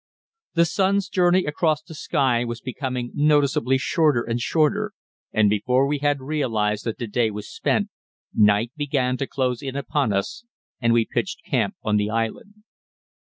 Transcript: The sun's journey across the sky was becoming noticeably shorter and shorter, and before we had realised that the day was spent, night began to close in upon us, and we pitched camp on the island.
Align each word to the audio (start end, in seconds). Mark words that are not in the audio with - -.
The 0.55 0.65
sun's 0.65 1.07
journey 1.07 1.45
across 1.45 1.83
the 1.83 1.93
sky 1.93 2.43
was 2.43 2.59
becoming 2.59 3.11
noticeably 3.13 3.77
shorter 3.77 4.23
and 4.23 4.41
shorter, 4.41 4.93
and 5.31 5.47
before 5.47 5.85
we 5.85 5.99
had 5.99 6.21
realised 6.21 6.85
that 6.85 6.97
the 6.97 7.05
day 7.05 7.29
was 7.29 7.47
spent, 7.47 7.89
night 8.33 8.71
began 8.75 9.15
to 9.17 9.27
close 9.27 9.61
in 9.61 9.75
upon 9.75 10.11
us, 10.11 10.43
and 10.79 10.91
we 10.91 11.05
pitched 11.05 11.45
camp 11.45 11.75
on 11.83 11.97
the 11.97 12.09
island. 12.09 12.63